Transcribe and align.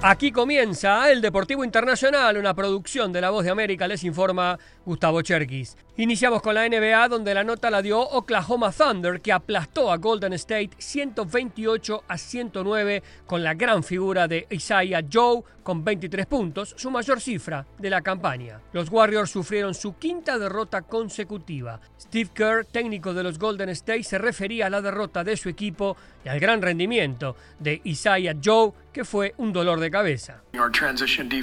Aquí 0.00 0.30
comienza 0.30 1.10
el 1.10 1.20
Deportivo 1.20 1.64
Internacional, 1.64 2.36
una 2.36 2.54
producción 2.54 3.12
de 3.12 3.20
La 3.20 3.30
Voz 3.30 3.42
de 3.42 3.50
América, 3.50 3.88
les 3.88 4.04
informa 4.04 4.56
Gustavo 4.86 5.22
Cherkis. 5.22 5.76
Iniciamos 5.96 6.40
con 6.40 6.54
la 6.54 6.68
NBA, 6.68 7.08
donde 7.08 7.34
la 7.34 7.42
nota 7.42 7.68
la 7.68 7.82
dio 7.82 8.00
Oklahoma 8.00 8.70
Thunder, 8.70 9.20
que 9.20 9.32
aplastó 9.32 9.90
a 9.90 9.96
Golden 9.96 10.34
State 10.34 10.70
128 10.78 12.04
a 12.06 12.16
109 12.16 13.02
con 13.26 13.42
la 13.42 13.54
gran 13.54 13.82
figura 13.82 14.28
de 14.28 14.46
Isaiah 14.50 15.02
Joe 15.12 15.42
con 15.64 15.84
23 15.84 16.26
puntos, 16.26 16.74
su 16.78 16.90
mayor 16.92 17.20
cifra 17.20 17.66
de 17.78 17.90
la 17.90 18.00
campaña. 18.00 18.60
Los 18.72 18.90
Warriors 18.90 19.30
sufrieron 19.30 19.74
su 19.74 19.96
quinta 19.96 20.38
derrota 20.38 20.82
consecutiva. 20.82 21.80
Steve 22.00 22.30
Kerr, 22.32 22.64
técnico 22.64 23.12
de 23.12 23.24
los 23.24 23.38
Golden 23.38 23.68
State, 23.70 24.04
se 24.04 24.16
refería 24.16 24.68
a 24.68 24.70
la 24.70 24.80
derrota 24.80 25.24
de 25.24 25.36
su 25.36 25.48
equipo 25.48 25.96
y 26.24 26.28
al 26.28 26.38
gran 26.38 26.62
rendimiento 26.62 27.34
de 27.58 27.80
Isaiah 27.84 28.36
Joe, 28.42 28.72
que 28.92 29.04
fue 29.04 29.34
un 29.38 29.52
dolor 29.52 29.80
de 29.80 29.90
cabeza. 29.90 30.42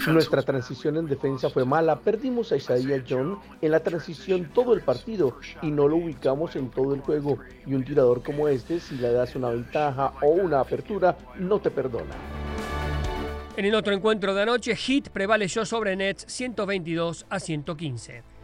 Nuestra 0.08 0.42
transición 0.44 0.98
en 0.98 1.08
defensa 1.08 1.50
fue 1.50 1.66
mala. 1.66 2.00
Perdimos 2.00 2.52
a 2.52 2.58
Isaiah 2.58 3.04
John 3.08 3.40
en 3.62 3.72
la 3.72 3.80
transición 3.80 4.52
todo 4.54 4.74
el 4.74 4.82
partido 4.82 5.38
y 5.62 5.72
no 5.72 5.88
lo 5.88 5.98
ubicamos 5.98 6.56
en 6.56 6.70
todo 6.70 6.94
el 6.94 7.02
juego. 7.02 7.40
Y 7.66 7.74
un 7.74 7.84
tirador 7.84 8.24
como 8.24 8.48
este, 8.48 8.80
si 8.80 8.96
le 8.96 9.12
das 9.12 9.36
una 9.36 9.50
ventaja 9.50 10.14
o 10.22 10.28
una 10.28 10.60
apertura, 10.60 11.18
no 11.38 11.60
te 11.60 11.72
perdona. 11.72 12.16
En 13.58 13.64
el 13.64 13.76
otro 13.76 13.94
encuentro 13.94 14.34
de 14.34 14.42
anoche, 14.42 14.76
Heat 14.76 15.10
prevaleció 15.10 15.66
sobre 15.66 15.96
Nets 15.96 16.26
122 16.28 17.26
a 17.30 17.40
115. 17.40 18.35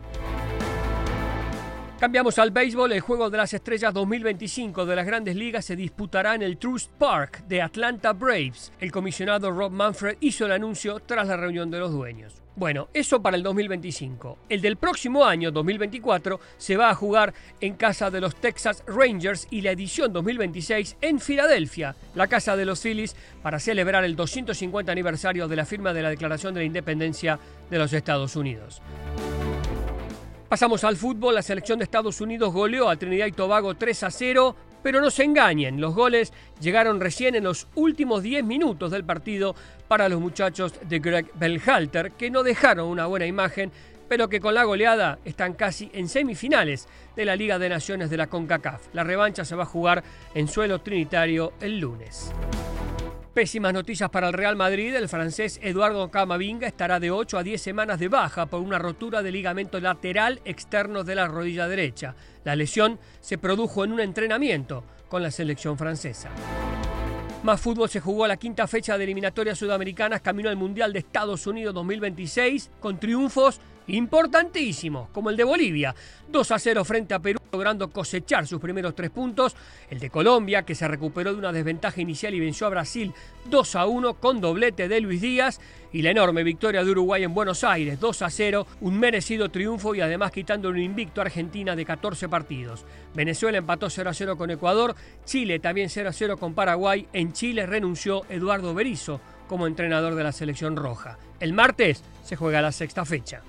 Cambiamos 2.02 2.40
al 2.40 2.50
béisbol. 2.50 2.94
El 2.94 3.02
Juego 3.02 3.30
de 3.30 3.38
las 3.38 3.54
Estrellas 3.54 3.94
2025 3.94 4.88
de 4.88 4.96
las 4.96 5.06
Grandes 5.06 5.36
Ligas 5.36 5.66
se 5.66 5.76
disputará 5.76 6.34
en 6.34 6.42
el 6.42 6.58
Trust 6.58 6.90
Park 6.94 7.44
de 7.48 7.62
Atlanta 7.62 8.12
Braves. 8.12 8.74
El 8.80 8.92
comisionado 8.92 9.52
Rob 9.52 9.72
Manfred 9.72 10.18
hizo 10.20 10.48
el 10.48 10.52
anuncio 10.52 11.00
tras 11.02 11.28
la 11.28 11.38
reunión 11.38 11.70
de 11.70 11.78
los 11.78 11.92
dueños. 11.92 12.42
Bueno, 12.56 12.90
eso 12.92 13.22
para 13.22 13.38
el 13.38 13.44
2025. 13.44 14.40
El 14.50 14.62
del 14.62 14.78
próximo 14.78 15.26
año, 15.26 15.52
2024, 15.52 16.40
se 16.58 16.76
va 16.76 16.90
a 16.90 16.96
jugar 16.96 17.36
en 17.62 17.76
casa 17.76 18.10
de 18.10 18.20
los 18.20 18.36
Texas 18.36 18.84
Rangers 18.88 19.48
y 19.52 19.62
la 19.62 19.70
edición 19.70 20.12
2026 20.12 20.98
en 21.02 21.20
Filadelfia, 21.20 21.96
la 22.16 22.26
casa 22.26 22.56
de 22.56 22.66
los 22.66 22.82
Phillies, 22.82 23.16
para 23.44 23.60
celebrar 23.60 24.04
el 24.06 24.16
250 24.16 24.92
aniversario 24.92 25.48
de 25.48 25.56
la 25.56 25.66
firma 25.66 25.94
de 25.94 26.02
la 26.02 26.10
Declaración 26.10 26.56
de 26.56 26.62
la 26.62 26.66
Independencia 26.66 27.38
de 27.70 27.78
los 27.78 27.94
Estados 27.94 28.36
Unidos. 28.36 28.82
Pasamos 30.52 30.84
al 30.84 30.98
fútbol. 30.98 31.36
La 31.36 31.42
selección 31.42 31.80
de 31.80 31.86
Estados 31.86 32.20
Unidos 32.20 32.52
goleó 32.52 32.90
a 32.90 32.98
Trinidad 32.98 33.26
y 33.26 33.32
Tobago 33.32 33.76
3 33.76 34.04
a 34.04 34.12
0. 34.12 34.56
Pero 34.84 35.00
no 35.00 35.10
se 35.10 35.24
engañen, 35.24 35.80
los 35.80 35.96
goles 35.96 36.34
llegaron 36.60 37.00
recién 37.00 37.36
en 37.36 37.46
los 37.46 37.68
últimos 37.76 38.22
10 38.22 38.44
minutos 38.44 38.92
del 38.92 39.06
partido 39.06 39.56
para 39.88 40.10
los 40.10 40.20
muchachos 40.20 40.74
de 40.90 41.00
Greg 41.00 41.32
Belhalter, 41.36 42.12
que 42.12 42.30
no 42.30 42.44
dejaron 42.44 42.90
una 42.90 43.06
buena 43.06 43.28
imagen, 43.28 43.72
pero 44.10 44.28
que 44.28 44.42
con 44.42 44.54
la 44.54 44.66
goleada 44.66 45.20
están 45.24 45.54
casi 45.54 45.90
en 45.94 46.10
semifinales 46.10 46.90
de 47.16 47.24
la 47.24 47.38
Liga 47.38 47.58
de 47.58 47.70
Naciones 47.70 48.10
de 48.10 48.18
la 48.18 48.28
CONCACAF. 48.28 48.88
La 48.92 49.06
revancha 49.06 49.46
se 49.46 49.56
va 49.56 49.64
a 49.64 49.68
jugar 49.68 50.04
en 50.34 50.50
suelo 50.50 50.82
trinitario 50.82 51.54
el 51.62 51.80
lunes. 51.80 52.34
Pésimas 53.34 53.74
noticias 53.74 54.10
para 54.10 54.28
el 54.28 54.34
Real 54.34 54.58
Madrid. 54.58 54.94
El 54.94 55.08
francés 55.08 55.58
Eduardo 55.64 56.12
Camavinga 56.12 56.68
estará 56.68 57.00
de 57.00 57.12
8 57.12 57.38
a 57.38 57.44
10 57.44 57.62
semanas 57.62 57.98
de 57.98 58.10
baja 58.10 58.48
por 58.48 58.60
una 58.60 58.78
rotura 58.78 59.24
de 59.24 59.32
ligamento 59.32 59.80
lateral 59.80 60.42
externo 60.44 61.06
de 61.06 61.16
la 61.16 61.30
rodilla 61.30 61.70
derecha. 61.70 62.14
La 62.44 62.58
lesión 62.58 63.00
se 63.22 63.38
produjo 63.38 63.86
en 63.86 63.94
un 63.94 64.02
entrenamiento 64.02 64.84
con 65.08 65.24
la 65.24 65.32
selección 65.32 65.78
francesa. 65.78 66.30
Más 67.44 67.62
fútbol 67.62 67.90
se 67.90 68.02
jugó 68.02 68.26
a 68.26 68.28
la 68.28 68.36
quinta 68.36 68.68
fecha 68.68 68.98
de 68.98 69.06
eliminatorias 69.06 69.58
sudamericanas 69.58 70.20
camino 70.20 70.50
al 70.50 70.58
Mundial 70.58 70.92
de 70.92 71.00
Estados 71.00 71.48
Unidos 71.48 71.74
2026 71.74 72.70
con 72.82 73.00
triunfos 73.00 73.62
importantísimos, 73.88 75.08
como 75.10 75.30
el 75.30 75.38
de 75.38 75.46
Bolivia, 75.46 75.96
2 76.28 76.52
a 76.52 76.60
0 76.60 76.84
frente 76.84 77.14
a 77.14 77.20
Perú, 77.20 77.41
logrando 77.52 77.90
cosechar 77.90 78.48
sus 78.48 78.62
primeros 78.62 78.96
tres 78.96 79.10
puntos, 79.10 79.56
el 79.90 80.00
de 80.00 80.10
Colombia, 80.10 80.64
que 80.64 80.76
se 80.76 80.88
recuperó 80.88 81.34
de 81.34 81.40
una 81.40 81.52
desventaja 81.52 82.00
inicial 82.00 82.34
y 82.34 82.40
venció 82.40 82.68
a 82.68 82.70
Brasil 82.70 83.14
2 83.50 83.76
a 83.76 83.86
1 83.86 84.14
con 84.16 84.40
doblete 84.40 84.88
de 84.88 85.02
Luis 85.02 85.22
Díaz, 85.22 85.60
y 85.94 86.02
la 86.02 86.12
enorme 86.12 86.44
victoria 86.44 86.84
de 86.84 86.92
Uruguay 86.92 87.24
en 87.24 87.34
Buenos 87.34 87.66
Aires, 87.66 88.00
2 88.00 88.22
a 88.22 88.30
0, 88.30 88.68
un 88.80 88.98
merecido 88.98 89.50
triunfo 89.50 89.94
y 89.94 90.00
además 90.00 90.32
quitando 90.32 90.70
un 90.70 90.80
invicto 90.80 91.20
a 91.20 91.26
Argentina 91.26 91.76
de 91.76 91.86
14 91.86 92.30
partidos. 92.30 92.86
Venezuela 93.14 93.58
empató 93.58 93.90
0 93.90 94.10
a 94.10 94.14
0 94.14 94.38
con 94.38 94.50
Ecuador, 94.52 94.96
Chile 95.26 95.60
también 95.60 95.90
0 95.90 96.10
a 96.10 96.14
0 96.14 96.38
con 96.38 96.54
Paraguay, 96.54 97.08
en 97.12 97.34
Chile 97.34 97.66
renunció 97.66 98.24
Eduardo 98.30 98.74
Berizzo 98.74 99.20
como 99.50 99.68
entrenador 99.68 100.16
de 100.16 100.24
la 100.24 100.32
selección 100.32 100.78
roja. 100.78 101.18
El 101.42 101.52
martes 101.52 102.04
se 102.24 102.38
juega 102.38 102.62
la 102.62 102.72
sexta 102.72 103.04
fecha 103.04 103.42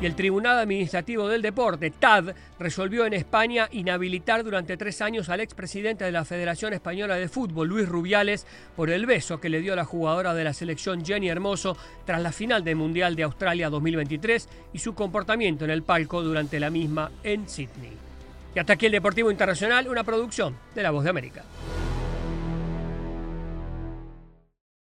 y 0.00 0.06
el 0.06 0.14
Tribunal 0.14 0.58
Administrativo 0.58 1.28
del 1.28 1.42
Deporte, 1.42 1.90
TAD, 1.90 2.34
resolvió 2.58 3.06
en 3.06 3.14
España 3.14 3.68
inhabilitar 3.72 4.44
durante 4.44 4.76
tres 4.76 5.00
años 5.00 5.28
al 5.28 5.40
expresidente 5.40 6.04
de 6.04 6.12
la 6.12 6.24
Federación 6.24 6.72
Española 6.72 7.16
de 7.16 7.28
Fútbol, 7.28 7.68
Luis 7.68 7.88
Rubiales, 7.88 8.46
por 8.76 8.90
el 8.90 9.06
beso 9.06 9.40
que 9.40 9.48
le 9.48 9.60
dio 9.60 9.72
a 9.72 9.76
la 9.76 9.84
jugadora 9.84 10.34
de 10.34 10.44
la 10.44 10.52
selección 10.52 11.04
Jenny 11.04 11.28
Hermoso 11.28 11.76
tras 12.04 12.20
la 12.22 12.32
final 12.32 12.64
del 12.64 12.76
Mundial 12.76 13.16
de 13.16 13.22
Australia 13.22 13.70
2023 13.70 14.48
y 14.72 14.78
su 14.78 14.94
comportamiento 14.94 15.64
en 15.64 15.70
el 15.70 15.82
palco 15.82 16.22
durante 16.22 16.60
la 16.60 16.70
misma 16.70 17.10
en 17.22 17.48
Sydney. 17.48 17.92
Y 18.54 18.58
hasta 18.58 18.74
aquí 18.74 18.86
el 18.86 18.92
Deportivo 18.92 19.30
Internacional, 19.30 19.88
una 19.88 20.04
producción 20.04 20.56
de 20.74 20.82
La 20.82 20.90
Voz 20.90 21.04
de 21.04 21.10
América. 21.10 21.44